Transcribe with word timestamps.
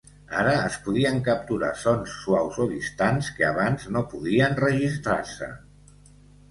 Ara 0.43 0.53
es 0.69 0.77
podien 0.85 1.19
capturar 1.27 1.69
sons 1.83 2.15
suaus 2.23 2.57
o 2.65 2.67
distants 2.73 3.31
que 3.37 3.49
abans 3.53 3.87
no 3.97 4.05
podien 4.17 4.61
registrar-se. 4.67 5.55